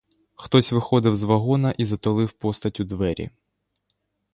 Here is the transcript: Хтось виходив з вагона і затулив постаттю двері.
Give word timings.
Хтось 0.35 0.71
виходив 0.71 1.15
з 1.15 1.23
вагона 1.23 1.71
і 1.77 1.85
затулив 1.85 2.31
постаттю 2.31 2.83
двері. 2.83 3.29